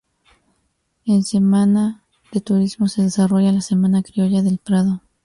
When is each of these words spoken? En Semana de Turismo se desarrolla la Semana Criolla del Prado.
En 1.05 1.21
Semana 1.21 2.03
de 2.31 2.41
Turismo 2.41 2.87
se 2.87 3.03
desarrolla 3.03 3.51
la 3.51 3.61
Semana 3.61 4.01
Criolla 4.01 4.41
del 4.41 4.57
Prado. 4.57 5.03